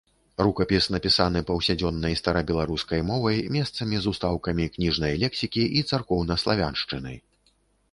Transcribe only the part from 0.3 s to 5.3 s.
Рукапіс напісаны паўсядзённай старабеларускай мовай, месцамі з устаўкамі кніжнай